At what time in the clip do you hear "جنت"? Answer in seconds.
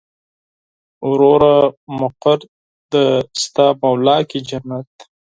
4.49-4.91